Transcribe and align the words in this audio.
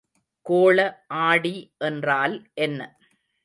கோள 0.45 0.77
ஆடி 1.21 1.53
என்றால் 1.81 2.35
என்ன? 2.61 2.79